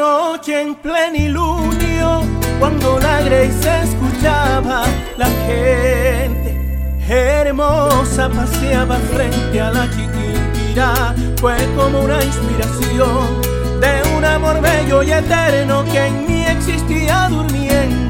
noche 0.00 0.62
en 0.62 0.74
plenilunio, 0.76 2.22
cuando 2.58 2.98
la 2.98 3.20
grey 3.20 3.50
se 3.62 3.72
escuchaba, 3.86 4.84
la 5.18 5.28
gente 5.46 6.50
hermosa 7.06 8.30
paseaba 8.30 8.96
frente 9.12 9.60
a 9.60 9.70
la 9.70 9.84
chiquitira. 9.94 11.14
Fue 11.40 11.56
como 11.76 12.00
una 12.00 12.18
inspiración 12.30 13.26
de 13.84 13.92
un 14.16 14.24
amor 14.24 14.56
bello 14.62 15.02
y 15.02 15.10
eterno 15.12 15.84
que 15.92 16.06
en 16.06 16.14
mí 16.26 16.40
existía 16.46 17.28
durmiendo, 17.28 18.09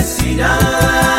vecindad. 0.00 1.09